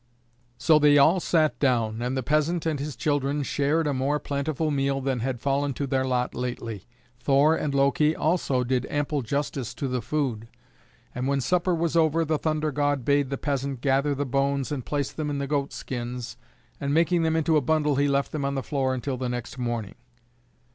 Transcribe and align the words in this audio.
So 0.57 0.79
they 0.79 0.97
all 0.97 1.19
sat 1.19 1.59
down, 1.59 2.01
and 2.01 2.17
the 2.17 2.23
peasant 2.23 2.65
and 2.65 2.79
his 2.79 2.95
children 2.95 3.43
shared 3.43 3.85
a 3.85 3.93
more 3.93 4.17
plentiful 4.17 4.71
meal 4.71 4.99
than 4.99 5.19
had 5.19 5.39
fallen 5.39 5.73
to 5.75 5.85
their 5.85 6.05
lot 6.05 6.33
lately. 6.33 6.87
Thor 7.19 7.55
and 7.55 7.75
Loki 7.75 8.15
also 8.15 8.63
did 8.63 8.87
ample 8.89 9.21
justice 9.21 9.75
to 9.75 9.87
the 9.87 10.01
food, 10.01 10.47
and 11.13 11.27
when 11.27 11.39
supper 11.39 11.75
was 11.75 11.95
over 11.95 12.25
the 12.25 12.39
thunder 12.39 12.71
god 12.71 13.05
bade 13.05 13.29
the 13.29 13.37
peasant 13.37 13.81
gather 13.81 14.15
the 14.15 14.25
bones 14.25 14.71
and 14.71 14.87
place 14.87 15.11
them 15.11 15.29
in 15.29 15.37
the 15.37 15.45
goatskins, 15.45 16.35
and 16.79 16.95
making 16.95 17.21
them 17.21 17.35
into 17.35 17.55
a 17.55 17.61
bundle 17.61 17.97
he 17.97 18.07
left 18.07 18.31
them 18.31 18.43
on 18.43 18.55
the 18.55 18.63
floor 18.63 18.95
until 18.95 19.17
the 19.17 19.29
next 19.29 19.59
morning. 19.59 19.93